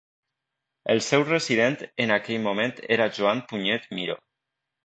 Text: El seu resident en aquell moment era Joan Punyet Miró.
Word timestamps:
El 0.93 1.01
seu 1.07 1.25
resident 1.27 1.77
en 2.05 2.15
aquell 2.17 2.41
moment 2.49 2.75
era 2.97 3.11
Joan 3.19 3.47
Punyet 3.53 3.87
Miró. 3.99 4.21